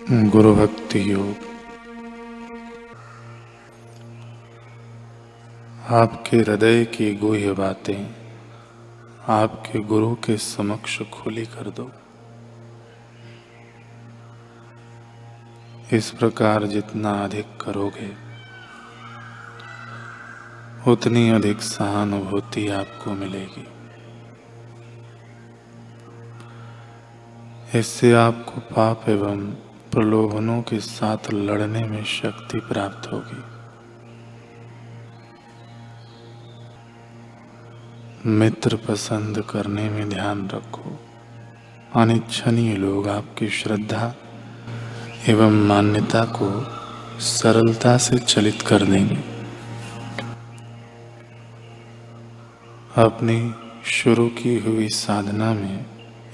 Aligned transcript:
गुरु 0.00 0.54
भक्ति 0.54 1.00
योग। 1.12 1.36
आपके 5.90 6.36
हृदय 6.36 6.84
की 6.84 7.14
गुह्य 7.14 7.52
बातें 7.52 8.06
आपके 9.28 9.78
गुरु 9.84 10.14
के 10.14 10.36
समक्ष 10.36 11.00
खुली 11.12 11.44
कर 11.46 11.70
दो। 11.70 11.90
इस 15.92 16.10
प्रकार 16.10 16.66
जितना 16.66 17.12
अधिक 17.24 17.56
करोगे, 17.60 18.10
उतनी 20.92 21.28
अधिक 21.30 21.60
सहानुभूति 21.64 22.68
आपको 22.72 23.12
मिलेगी। 23.12 23.68
इससे 27.78 28.12
आपको 28.16 28.60
पाप 28.74 29.08
एवं 29.08 29.48
प्रलोभनों 29.98 30.62
के 30.62 30.80
साथ 30.80 31.18
लड़ने 31.32 31.84
में 31.84 32.04
शक्ति 32.04 32.58
प्राप्त 32.58 33.12
होगी। 33.12 33.42
मित्र 38.28 38.76
पसंद 38.76 39.42
करने 39.50 39.90
में 39.90 40.08
ध्यान 40.08 40.48
रखो। 40.48 41.00
अनिच्छनीय 41.96 42.76
लोग 42.76 43.08
आपकी 43.08 43.48
श्रद्धा 43.48 44.14
एवं 45.28 45.50
मान्यता 45.50 46.24
को 46.24 46.66
सरलता 47.20 47.98
से 47.98 48.18
चलित 48.18 48.62
कर 48.62 48.82
देंगे। 48.82 49.18
अपनी 53.02 53.54
शुरू 53.84 54.28
की 54.28 54.58
हुई 54.58 54.88
साधना 54.88 55.54
में 55.54 55.86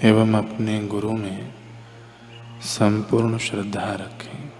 एवं 0.02 0.34
अपने 0.34 0.86
गुरु 0.86 1.12
में 1.12 1.63
संपूर्ण 2.62 3.38
श्रद्धा 3.38 3.92
रखें। 3.92 4.52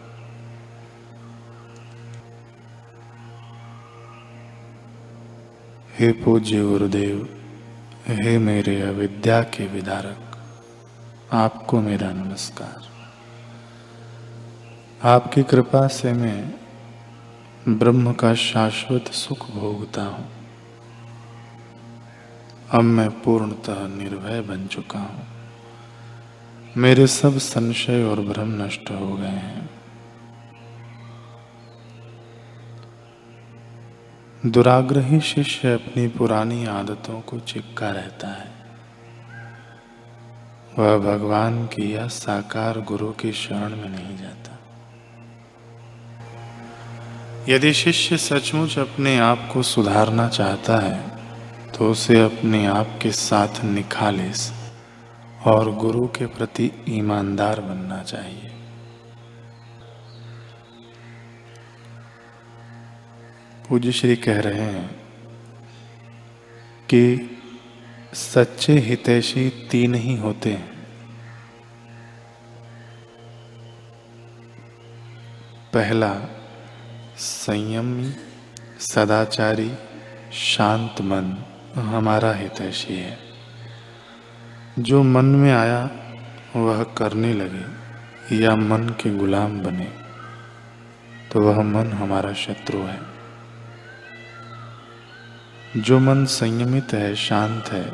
हे 5.99 6.13
पूज्य 6.13 6.63
गुरुदेव, 6.63 7.29
हे 8.09 8.39
मेरे 8.39 8.83
अविद्या 8.83 9.43
के 9.43 9.67
विदारक, 9.67 10.37
आपको 11.33 11.81
मेरा 11.81 12.13
नमस्कार। 12.13 12.95
आपकी 15.09 15.43
कृपा 15.43 15.87
से 15.87 16.13
मैं 16.13 16.55
ब्रह्म 17.69 18.13
का 18.13 18.35
शाश्वत 18.35 19.13
सुख 19.13 19.51
भोगता 19.51 20.03
हूँ। 20.03 20.31
अब 22.71 22.83
मैं 22.83 23.23
पूर्णतः 23.23 23.89
निर्भय 23.89 24.41
बन 24.41 24.67
चुका 24.67 24.99
हूँ। 24.99 25.34
मेरे 26.77 27.07
सब 27.07 27.39
संशय 27.39 28.03
और 28.05 28.21
भ्रम 28.21 28.63
नष्ट 28.63 28.91
हो 28.91 29.17
गए 29.17 29.27
हैं। 29.27 29.71
दुराग्रही 34.47 35.21
शिष्य 35.21 35.73
अपनी 35.75 36.09
पुरानी 36.09 36.67
आदतों 36.67 37.21
को 37.21 37.39
चिपका 37.39 37.91
रहता 37.91 38.29
है। 38.29 38.51
वह 40.79 40.99
भगवान 40.99 41.67
की 41.67 41.95
या 41.97 42.07
साकार 42.09 42.81
गुरु 42.81 43.13
की 43.13 43.33
शरण 43.33 43.77
में 43.77 43.89
नहीं 43.89 44.17
जाता। 44.17 44.59
यदि 47.49 47.73
शिष्य 47.73 48.17
सचमुच 48.17 48.79
अपने 48.79 49.19
आप 49.19 49.49
को 49.53 49.63
सुधारना 49.63 50.29
चाहता 50.29 50.79
है 50.79 51.01
तो 51.79 51.91
उसे 51.91 52.21
अपने 52.23 52.67
आप 52.67 52.99
के 53.03 53.13
साथ 53.13 53.65
निखालिस 53.65 54.64
और 55.45 55.75
गुरु 55.75 56.07
के 56.09 56.27
प्रति 56.27 56.71
ईमानदार 56.89 57.61
बनना 57.61 58.03
चाहिए। 58.03 58.51
पूज्य 63.69 63.93
श्री 63.93 64.17
कह 64.17 64.41
रहे 64.41 64.63
हैं 64.63 65.01
कि 66.85 67.31
सच्चे 68.15 68.73
हितैषी 68.73 69.69
तीन 69.71 69.95
ही 69.95 70.17
होते 70.17 70.53
हैं। 70.53 70.75
पहला, 75.73 76.21
संयमी, 77.19 78.13
सदाचारी, 78.81 79.75
शांत 80.33 81.01
मन 81.01 81.45
हमारा 81.77 82.33
हितैषी 82.33 82.95
है। 82.95 83.34
जो 84.79 85.03
मन 85.03 85.25
में 85.25 85.53
आया, 85.53 85.91
वह 86.57 86.83
करने 86.83 87.35
लगे, 87.35 87.85
या 88.37 88.57
मन 88.57 88.89
के 88.89 89.15
गुलाम 89.15 89.61
बने 89.61 89.93
तो 91.33 91.41
वह 91.41 91.63
मन 91.63 91.93
हमारा 91.93 92.33
शत्रु 92.33 92.79
है। 92.79 93.01
जो 95.77 95.99
मन 95.99 96.25
संयमित 96.25 96.93
है, 96.93 97.15
शांत 97.15 97.65
है, 97.67 97.93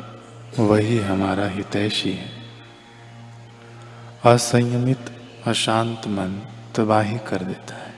वही 0.59 0.99
हमारा 0.99 1.47
हितैषी 1.47 2.11
है। 2.11 2.29
असंयमित, 4.25 4.99
अशांत 5.47 6.01
मन 6.07 6.41
तबाही 6.75 7.17
कर 7.17 7.37
देता 7.37 7.75
है। 7.75 7.93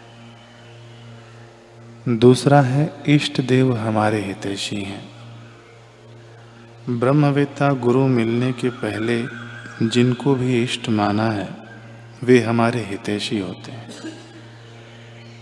दूसरा 2.18 2.62
है, 2.62 2.94
इष्ट 3.08 3.42
देव 3.42 3.78
हमारे 3.78 4.22
हितैषी 4.22 4.82
हैं। 4.82 5.13
ब्रह्मवेत्ता 6.90 7.74
गुरु 7.74 8.08
मिलने 8.08 8.52
के 8.52 8.70
पहले 8.70 9.26
जिनको 9.88 10.36
भी 10.36 10.64
इष्ट 10.64 10.90
माना 10.90 11.32
है, 11.32 11.50
वे 12.24 12.40
हमारे 12.40 12.80
हितैषी 12.80 13.40
होते 13.40 13.72
हैं। 13.72 13.90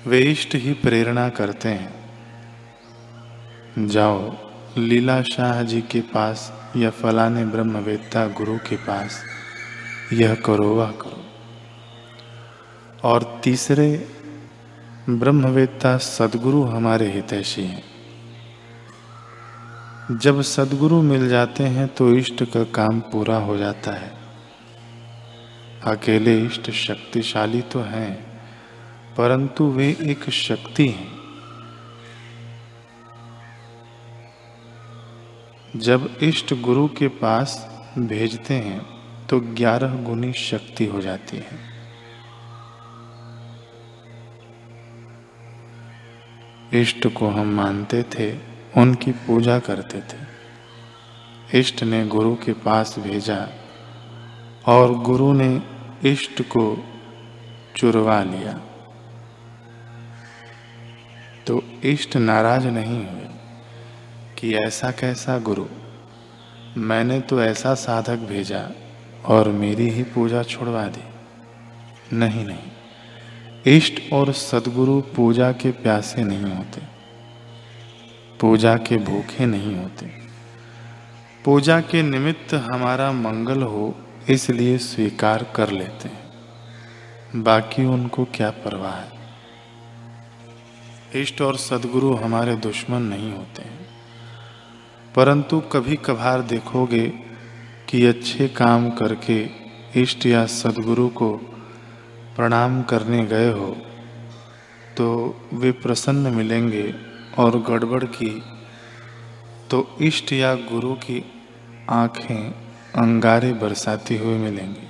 वे 0.08 0.20
इष्ट 0.20 0.56
ही 0.56 0.74
प्रेरणा 0.74 1.30
करते 1.30 1.70
हैं। 1.70 1.94
जाओ, 3.88 4.38
लीला 4.78 5.22
शाह 5.22 5.64
जी 5.64 5.82
के 5.82 6.02
पास 6.02 6.54
या 6.78 6.90
फलाने 6.90 7.46
ब्रह्मवेत्ता 7.46 8.28
गुरु 8.28 8.58
के 8.58 8.76
पास 8.76 9.24
यह 10.14 10.36
करो, 10.36 10.76
वह 10.76 10.92
करो। 10.92 11.26
और 13.04 13.42
तीसरे, 13.44 14.08
ब्रह्मवेत्ता 15.10 15.98
सदगुरु 15.98 16.64
हमारे 16.64 17.12
हितैषी 17.12 17.64
हैं। 17.64 18.01
जब 20.12 20.42
सदगुरु 20.42 21.02
मिल 21.02 21.28
जाते 21.30 21.64
हैं 21.64 21.88
तो 21.88 22.10
इष्ट 22.16 22.44
का 22.44 22.64
काम 22.64 23.00
पूरा 23.02 23.38
हो 23.38 23.58
जाता 23.58 23.92
है। 23.92 24.12
अकेले 25.88 26.38
इष्ट 26.40 26.70
शक्तिशाली 26.72 27.62
तो 27.62 27.80
हैं, 27.80 28.14
परंतु 29.18 29.66
वे 29.66 29.88
एक 30.02 30.30
शक्ति 30.30 30.88
हैं। 30.88 31.12
जब 35.76 36.10
इष्ट 36.22 36.54
गुरु 36.62 36.88
के 36.88 37.08
पास 37.08 37.58
भेजते 37.98 38.54
हैं 38.54 38.82
तो 39.28 39.40
ग्यारह 39.40 39.96
गुनी 40.04 40.34
शक्ति 40.34 40.86
हो 40.86 41.02
जाती 41.02 41.38
है। 41.38 41.60
इष्ट 46.82 47.08
को 47.08 47.28
हम 47.28 47.56
मानते 47.56 48.04
थे 48.04 48.51
उनकी 48.78 49.12
पूजा 49.22 49.58
करते 49.60 50.00
थे। 50.02 51.60
इष्ट 51.60 51.84
ने 51.84 52.06
गुरु 52.08 52.36
के 52.36 52.54
पास 52.60 52.96
भेजा 53.00 53.38
और 54.66 54.94
गुरु 55.00 55.32
ने 55.34 55.62
इष्ट 56.04 56.42
को 56.48 56.64
चुरवा 57.76 58.22
लिया। 58.24 58.54
तो 61.48 61.62
इष्ट 61.84 62.16
नाराज़ 62.18 62.68
नहीं 62.68 62.98
हुए 62.98 63.28
कि 64.38 64.54
ऐसा 64.58 64.92
कैसा 64.92 65.38
गुरु, 65.40 65.66
मैंने 66.78 67.20
तो 67.22 67.42
ऐसा 67.42 67.74
साधक 67.76 68.20
भेजा 68.28 68.68
और 69.26 69.50
मेरी 69.50 69.90
ही 69.90 70.04
पूजा 70.04 70.44
छुड़वा 70.44 70.86
दी। 70.88 72.16
नहीं 72.16 72.46
नहीं, 72.46 72.72
इष्ट 73.68 74.02
और 74.14 74.32
सदगुरु 74.34 75.00
पूजा 75.16 75.52
के 75.52 75.72
प्यासे 75.74 76.24
नहीं 76.24 76.54
होते। 76.54 76.82
पूजा 78.42 78.78
के 78.78 78.98
भूखे 78.98 79.46
नहीं 79.46 79.76
होते। 79.76 80.06
पूजा 81.46 81.82
के 81.82 82.02
निमित्त 82.02 82.54
हमारा 82.54 83.12
मंगल 83.12 83.62
हो, 83.62 83.96
इसलिए 84.30 84.78
स्वीकार 84.78 85.44
कर 85.56 85.72
लेते 85.72 86.08
हैं। 86.10 86.32
बाकी 87.44 87.86
उनको 87.86 88.26
क्या 88.26 88.50
परवाह 88.50 88.96
है? 88.96 89.12
इष्ट 91.16 91.42
और 91.42 91.58
सदगुरु 91.58 92.14
हमारे 92.14 92.56
दुश्मन 92.56 93.02
नहीं 93.02 93.32
होते 93.32 93.62
हैं। 93.62 93.88
परंतु 95.16 95.60
कभी 95.60 95.96
कभार 95.96 96.42
देखोगे 96.42 97.14
कि 97.90 98.06
अच्छे 98.06 98.48
काम 98.48 98.90
करके 98.90 99.50
इष्ट 99.96 100.26
या 100.26 100.46
सदगुरु 100.46 101.08
को 101.08 101.34
प्रणाम 102.36 102.84
करने 102.84 103.26
गए 103.26 103.52
हो 103.52 103.78
तो 104.98 105.36
वे 105.54 105.72
प्रसन्न 105.72 106.34
मिलेंगे 106.34 107.11
और 107.38 107.62
गड़बड़ 107.62 108.04
की 108.04 108.44
तो 109.70 109.98
इष्ट 110.02 110.34
या 110.34 110.56
गुरु 110.56 110.94
की 110.94 111.26
आँखें 111.90 112.52
अंगारे 112.96 113.54
बरसाती 113.54 114.18
हुई 114.18 114.38
मिलेंगी। 114.38 114.88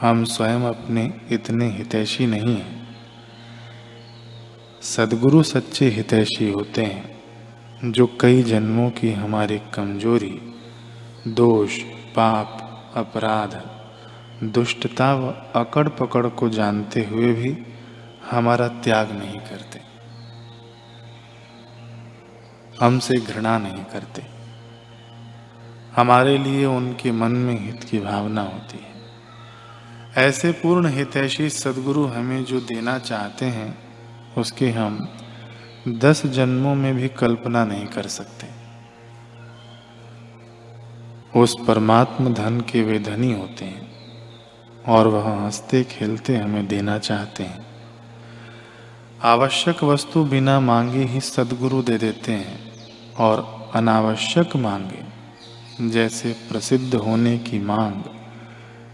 हम 0.00 0.24
स्वयं 0.24 0.60
अपने 0.60 1.20
इतने 1.30 1.70
हितैषी 1.70 2.26
नहीं 2.26 2.56
हैं। 2.56 2.96
सदगुरु 4.82 5.42
सच्चे 5.42 5.88
हितैषी 5.88 6.50
होते 6.50 6.82
हैं, 6.82 7.16
जो 7.92 8.06
कई 8.20 8.42
जन्मों 8.42 8.90
की 8.90 9.12
हमारी 9.12 9.58
कमज़ोरी, 9.58 10.40
दोष, 11.28 11.78
पाप, 12.16 12.62
अपराध, 12.96 13.70
दुष्टता 14.44 15.14
व 15.14 15.26
अकड़ 15.54 15.88
पकड़ 15.88 16.26
को 16.26 16.48
जानते 16.48 17.04
हुए 17.04 17.32
भी 17.32 17.58
हमारा 18.30 18.68
त्याग 18.68 19.12
नहीं 19.12 19.38
करते। 19.38 19.85
हमसे 22.80 23.14
घृणा 23.14 23.58
नहीं 23.58 23.84
करते। 23.84 24.22
हमारे 25.96 26.38
लिए 26.38 26.64
उनके 26.64 27.12
मन 27.12 27.32
में 27.32 27.66
हित 27.66 27.84
की 27.84 27.98
भावना 27.98 28.42
होती 28.42 28.78
है। 28.78 28.96
ऐसे 30.26 30.52
पूर्ण 30.52 30.88
हितैषी 30.88 31.50
सदगुरु 31.50 32.06
हमें 32.06 32.44
जो 32.44 32.60
देना 32.60 32.98
चाहते 32.98 33.46
हैं, 33.46 33.78
उसके 34.38 34.70
हम 34.70 35.08
दस 35.88 36.26
जन्मों 36.26 36.74
में 36.74 36.94
भी 36.94 37.08
कल्पना 37.08 37.64
नहीं 37.64 37.86
कर 37.86 38.06
सकते। 38.06 38.46
उस 41.40 41.56
परमात्म 41.66 42.34
धन 42.34 42.60
के 42.60 42.82
वे 42.82 42.98
धनी 42.98 43.32
होते 43.32 43.64
हैं 43.64 43.92
और 44.88 45.06
वह 45.06 45.44
हँसते 45.44 45.84
खेलते 45.84 46.36
हमें 46.36 46.66
देना 46.66 46.98
चाहते 46.98 47.42
हैं। 47.42 47.66
आवश्यक 49.22 49.84
वस्तु 49.84 50.24
बिना 50.24 50.60
मांगे 50.60 51.04
ही 51.04 51.20
सदगुरु 51.20 51.82
दे 51.82 51.98
देते 51.98 52.32
हैं। 52.32 52.65
और 53.18 53.70
अनावश्यक 53.74 54.56
मांगे। 54.56 55.04
जैसे 55.90 56.32
प्रसिद्ध 56.32 56.94
होने 56.94 57.38
की 57.38 57.58
मांग, 57.58 58.02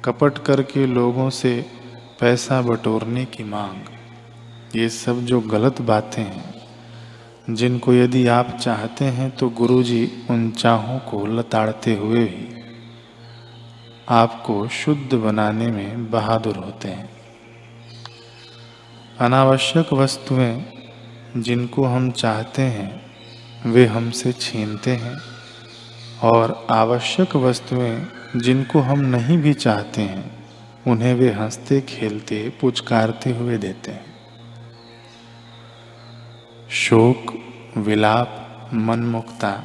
कपट 0.04 0.38
करके 0.38 0.86
लोगों 0.86 1.30
से 1.30 1.66
पैसा 2.20 2.62
बटोरने 2.62 3.24
की 3.24 3.44
मांग, 3.44 3.80
ये 4.76 4.88
सब 4.88 5.20
जो 5.20 5.40
गलत 5.40 5.80
बातें 5.82 6.22
हैं, 6.22 6.54
जिनको 7.50 7.92
यदि 7.92 8.26
आप 8.26 8.56
चाहते 8.60 9.04
हैं 9.04 9.30
तो 9.36 9.48
गुरुजी 9.48 10.26
उन 10.30 10.50
चाहों 10.50 10.98
को 10.98 11.26
लताड़ते 11.26 11.94
हुए 11.94 12.24
भी 12.24 12.48
आपको 14.08 14.69
शुद्ध 14.69 15.14
बनाने 15.14 15.66
में 15.66 16.10
बहादुर 16.10 16.56
होते 16.56 16.88
हैं। 16.88 17.10
अनावश्यक 19.20 19.92
वस्तुएँ 19.92 20.64
जिनको 21.36 21.84
हम 21.84 22.10
चाहते 22.10 22.62
हैं 22.62 23.12
वे 23.67 23.87
हमसे 23.87 24.32
छीनते 24.32 24.91
हैं 24.91 25.19
और 26.23 26.67
आवश्यक 26.70 27.37
वस्तुएँ 27.37 28.06
जिनको 28.37 28.81
हम 28.81 28.99
नहीं 29.00 29.38
भी 29.38 29.55
चाहते 29.55 30.03
हैं, 30.03 30.49
उन्हें 30.87 31.14
वे 31.14 31.32
हँसते, 31.32 31.81
खेलते, 31.81 32.53
पुचकारते 32.61 33.31
हुए 33.31 33.59
देते 33.59 33.91
हैं। 33.91 34.14
शोक, 36.70 37.35
विलाप, 37.76 38.70
मनमुक्ता, 38.75 39.62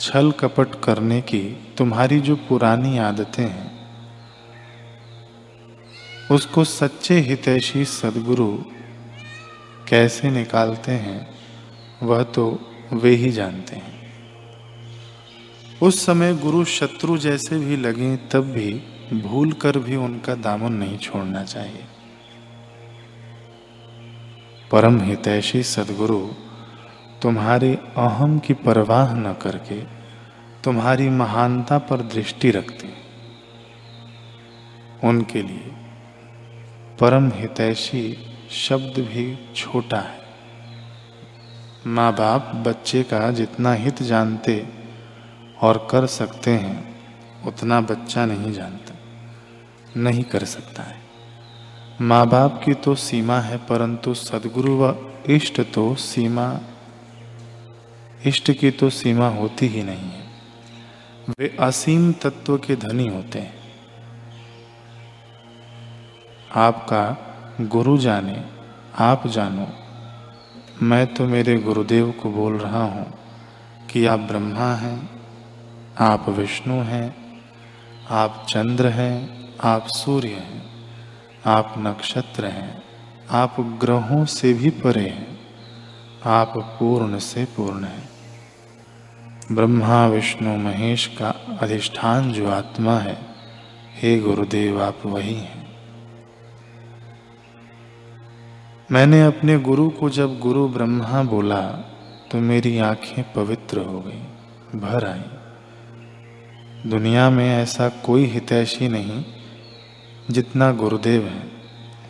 छल 0.00 0.30
कपट 0.30 0.84
करने 0.84 1.20
की 1.20 1.74
तुम्हारी 1.78 2.20
जो 2.20 2.36
पुरानी 2.36 2.98
आदतें 2.98 3.44
हैं, 3.44 3.76
उसको 6.30 6.64
सच्चे 6.64 7.20
हितैषी 7.20 7.84
सदगुरु 7.84 8.58
कैसे 9.88 10.30
निकालते 10.30 10.92
हैं, 10.92 11.34
वह 12.02 12.22
तो 12.22 12.72
वे 12.92 13.10
ही 13.10 13.30
जानते 13.30 13.76
हैं। 13.76 13.96
उस 15.82 16.06
समय 16.06 16.34
गुरु 16.34 16.64
शत्रु 16.64 17.18
जैसे 17.18 17.58
भी 17.58 17.76
लगे, 17.76 18.16
तब 18.16 18.40
भी 18.40 18.82
भूल 19.12 19.52
कर 19.52 19.78
भी 19.78 19.96
उनका 19.96 20.34
दामन 20.34 20.72
नहीं 20.72 20.98
छोड़ना 20.98 21.44
चाहिए। 21.44 21.84
परम 24.70 25.00
हितैषी 25.00 25.62
सदगुरु, 25.62 26.28
तुम्हारे 27.22 27.78
अहम 27.96 28.38
की 28.38 28.54
परवाह 28.54 29.14
न 29.14 29.32
करके 29.32 29.80
तुम्हारी 30.64 31.08
महानता 31.08 31.78
पर 31.78 31.96
दृष्टि 31.96 32.50
रखते 32.50 32.88
उनके 35.04 35.42
लिए 35.42 35.72
परम 37.00 37.32
हितैषी 37.34 38.16
शब्द 38.50 38.98
भी 38.98 39.52
छोटा 39.56 39.96
है। 39.96 40.25
माँ 41.86 42.12
बाप 42.12 42.52
बच्चे 42.66 43.02
का 43.02 43.30
जितना 43.30 43.72
हित 43.72 44.02
जानते 44.02 44.68
और 45.62 45.88
कर 45.90 46.06
सकते 46.06 46.50
हैं, 46.50 46.96
उतना 47.46 47.80
बच्चा 47.80 48.26
नहीं 48.26 48.52
जानता, 48.52 48.94
नहीं 50.00 50.24
कर 50.24 50.44
सकता 50.44 50.82
है। 50.82 50.96
माँ 52.00 52.28
बाप 52.28 52.60
की 52.64 52.74
तो 52.74 52.94
सीमा 52.94 53.38
है, 53.40 53.56
परंतु 53.56 54.14
सदगुरु 54.14 54.76
व 54.76 55.12
इष्ट 55.26 55.60
तो 55.60 55.94
सीमा, 55.94 56.60
इष्ट 58.26 58.50
की 58.50 58.70
तो 58.70 58.90
सीमा 58.90 59.28
होती 59.28 59.66
ही 59.66 59.82
नहीं 59.82 60.10
है। 60.10 60.24
वे 61.30 61.56
असीम 61.60 62.12
तत्व 62.12 62.58
के 62.58 62.76
धनी 62.76 63.06
होते 63.08 63.38
हैं। 63.38 63.54
आपका 66.54 67.16
गुरु 67.60 67.98
जाने, 67.98 68.44
आप 68.98 69.26
जानो 69.26 69.68
मैं 70.82 71.14
तो 71.14 71.26
मेरे 71.26 71.56
गुरुदेव 71.56 72.14
को 72.22 72.30
बोल 72.30 72.58
रहा 72.58 72.82
हूँ 72.82 73.18
कि 73.90 74.06
आप 74.06 74.18
ब्रह्मा 74.18 74.74
हैं, 74.74 75.10
आप 75.98 76.28
विष्णु 76.28 76.74
हैं, 76.74 77.16
आप 78.10 78.46
चंद्र 78.48 78.86
हैं, 78.86 79.48
आप 79.60 79.86
सूर्य 79.86 80.28
हैं, 80.28 80.62
आप 81.46 81.74
नक्षत्र 81.78 82.44
हैं, 82.44 82.82
आप 83.30 83.56
ग्रहों 83.60 84.24
से 84.24 84.52
भी 84.52 84.70
परे 84.70 85.08
हैं, 85.08 85.40
आप 86.24 86.52
पूर्ण 86.56 87.18
से 87.18 87.44
पूर्ण 87.44 87.84
हैं। 87.84 88.08
ब्रह्मा, 89.52 90.06
विष्णु, 90.06 90.56
महेश 90.56 91.06
का 91.06 91.58
अधिष्ठान 91.60 92.32
जो 92.32 92.50
आत्मा 92.50 92.98
है, 92.98 93.18
हे 93.94 94.20
गुरुदेव, 94.20 94.82
आप 94.82 94.98
वही 95.06 95.34
हैं। 95.34 95.65
मैंने 98.92 99.22
अपने 99.22 99.58
गुरु 99.58 99.90
को 99.90 100.10
जब 100.10 100.38
गुरु 100.38 100.68
ब्रह्मा 100.68 101.22
बोला 101.22 101.62
तो 102.30 102.38
मेरी 102.38 102.78
आँखें 102.78 103.32
पवित्र 103.32 103.78
हो 103.78 104.00
गई, 104.00 104.22
भर 104.78 105.06
आई। 105.06 105.24
दुनिया 106.90 107.30
में 107.30 107.62
ऐसा 107.62 107.88
कोई 107.88 108.24
हितैषी 108.24 108.88
नहीं, 108.88 109.24
जितना 110.30 110.72
गुरुदेव 110.72 111.26
है। 111.26 111.50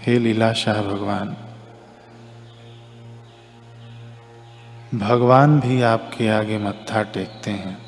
हे 0.03 0.19
लीला 0.19 0.53
शाह 0.53 0.83
भगवान 0.83 1.37
भगवान 4.95 5.61
भी 5.61 5.83
आपके 5.83 6.29
आगे 6.29 6.59
मत्था 6.59 7.03
टेकते 7.03 7.51
हैं। 7.51 7.79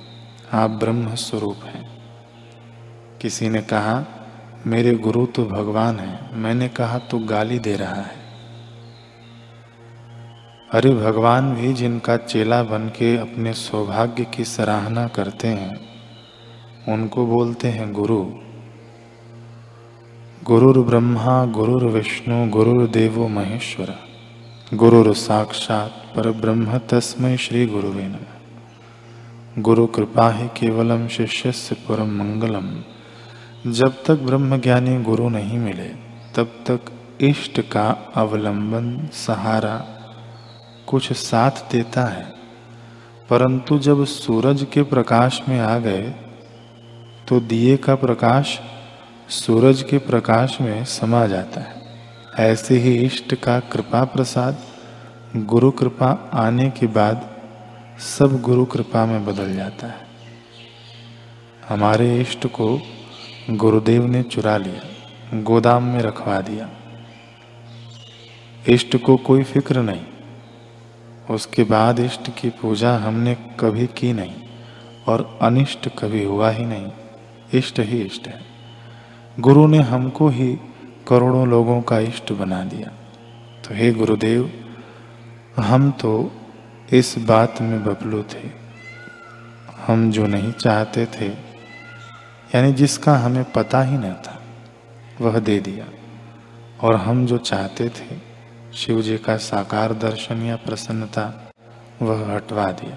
आप 0.53 0.71
ब्रह्म 0.71 1.15
स्वरूप 1.15 1.61
हैं। 1.65 2.03
किसी 3.23 3.49
ने 3.49 3.63
कहा, 3.63 4.05
मेरे 4.67 4.95
गुरु 4.95 5.27
तो 5.27 5.45
भगवान 5.45 5.99
है। 5.99 6.37
मैंने 6.37 6.69
कहा 6.69 6.99
तो 6.99 7.19
गाली 7.19 7.59
दे 7.59 7.77
रहा 7.77 7.95
है। 7.95 8.18
अरे 10.75 10.91
भगवान 10.91 11.55
भी 11.55 11.73
जिनका 11.73 12.17
चेला 12.17 12.63
बन 12.63 12.89
के 12.89 13.17
अपने 13.17 13.53
सौभाग्य 13.53 14.25
की 14.25 14.45
सराहना 14.45 15.09
करते 15.09 15.49
हैं, 15.49 15.81
उनको 16.89 17.27
बोलते 17.27 17.69
हैं 17.69 17.93
गुरु। 17.93 18.25
गुरुर 20.45 20.79
ब्रह्मा, 20.79 21.45
गुरुर 21.45 21.85
विष्णु 21.85 22.51
गुरुर्देवो 22.51 23.29
महेश्वर। 23.29 23.95
गुरुर 24.75 25.15
साक्षात 25.15 25.91
पर 26.17 26.31
ब्रह्म 26.31 26.79
तस्मय 26.79 27.37
श्री 27.37 27.67
गुरुवे 27.67 28.17
गुरु 29.59 29.87
कृपा 29.87 30.31
ही 30.31 30.49
केवलम 30.49 31.09
शिष्य 31.09 31.53
से 31.53 31.75
परम 31.75 32.19
मंगलम। 32.19 32.83
जब 33.73 34.05
तक 34.07 34.15
ब्रह्म 34.15 34.61
ज्ञानी 34.61 35.03
गुरु 35.03 35.29
नहीं 35.29 35.59
मिले, 35.59 35.89
तब 36.37 36.47
तक 36.71 36.81
इष्ट 37.21 37.61
का 37.61 38.13
अवलंबन, 38.15 39.09
सहारा 39.13 39.95
कुछ 40.89 41.13
साथ 41.13 41.51
देता 41.73 42.05
है। 42.05 42.25
परंतु 43.31 43.79
जब 43.79 44.05
सूरज 44.05 44.67
के 44.73 44.83
प्रकाश 44.83 45.41
में 45.49 45.59
आ 45.61 45.79
गए 45.79 46.15
तो 47.29 47.41
दिए 47.41 47.77
का 47.77 47.95
प्रकाश 47.95 48.59
सूरज 49.29 49.83
के 49.83 49.99
प्रकाश 49.99 50.61
में 50.61 50.85
समा 50.85 51.27
जाता 51.27 51.61
है। 51.61 51.77
ऐसे 52.41 52.79
ही 52.79 52.95
इष्ट 52.97 53.35
का 53.35 53.61
कृपा 53.61 54.05
प्रसाद, 54.05 54.59
गुरु 55.37 55.71
कृपा 55.71 56.31
आने 56.35 56.71
के 56.71 56.87
बाद 56.87 57.31
सब 57.99 58.41
गुरु 58.43 58.65
कृपा 58.65 59.07
में 59.07 59.25
बदल 59.25 59.55
जाता 59.55 59.87
है। 59.87 60.07
हमारे 61.69 62.21
इष्ट 62.21 62.47
को 62.47 62.81
गुरुदेव 63.51 64.07
ने 64.07 64.23
चुरा 64.23 64.57
लिया, 64.57 65.43
गोदाम 65.43 65.83
में 65.83 66.01
रखवा 66.01 66.41
दिया। 66.41 66.69
इष्ट 68.69 68.97
को 68.97 69.17
कोई 69.17 69.43
फ़िक्र 69.43 69.83
नहीं। 69.83 70.05
उसके 71.31 71.65
बाद 71.65 72.01
इष्ट 72.01 72.31
की 72.41 72.51
पूजा 72.51 72.97
हमने 72.97 73.35
कभी 73.35 73.87
की 73.87 74.13
नहीं 74.13 74.35
और 75.09 75.39
अनिष्ट 75.43 75.89
कभी 75.89 76.25
हुआ 76.25 76.51
ही 76.51 76.65
नहीं। 76.67 76.93
इष्ट 77.55 77.81
ही 77.81 78.03
इष्ट 78.03 78.29
है। 78.29 78.41
गुरु 79.41 79.67
ने 79.67 79.79
हमको 79.79 80.29
ही 80.29 80.59
करोड़ों 81.09 81.49
लोगों 81.49 81.83
का 81.83 81.99
इष्ट 81.99 82.33
बना 82.33 82.65
दिया। 82.65 82.89
तो 83.63 83.75
हे 83.75 83.93
गुरुदेव, 83.93 84.75
हम 85.57 85.91
तो 85.91 86.33
इस 86.93 87.15
बात 87.19 87.61
में 87.61 87.85
बबलू 87.85 88.23
थे। 88.23 88.51
हम 89.87 90.11
जो 90.11 90.27
नहीं 90.27 90.53
चाहते 90.53 91.07
थे, 91.07 91.27
यानी 92.55 92.73
जिसका 92.73 93.17
हमें 93.17 93.53
पता 93.53 93.83
ही 93.83 93.99
न 93.99 94.13
था, 94.13 94.43
वह 95.21 95.39
दे 95.39 95.61
दिया। 95.61 95.85
और 96.81 96.97
हम 96.97 97.27
जो 97.27 97.39
चाहते 97.39 97.89
थे 97.89 98.28
शिव 98.75 99.03
जी 99.03 99.19
का 99.19 99.37
साकार 99.37 99.93
दर्शन 99.93 100.43
या 100.43 100.57
प्रसन्नता, 100.57 101.53
वह 102.03 102.37
हटवा 102.37 102.67
दिया। 102.73 102.97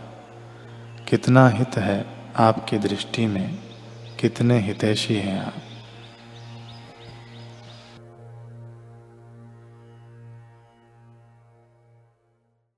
कितना 1.09 1.49
हित 1.49 1.77
है 1.77 2.05
आपकी 2.37 2.77
दृष्टि 2.77 3.25
में, 3.25 3.59
कितने 4.19 4.59
हितैषी 4.59 5.15
हैं 5.15 5.45
आप। 5.45 5.53